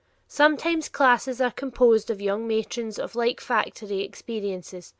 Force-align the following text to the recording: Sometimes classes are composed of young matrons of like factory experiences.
Sometimes 0.27 0.89
classes 0.89 1.39
are 1.39 1.51
composed 1.51 2.09
of 2.09 2.19
young 2.19 2.47
matrons 2.47 2.97
of 2.97 3.13
like 3.13 3.39
factory 3.39 3.99
experiences. 3.99 4.89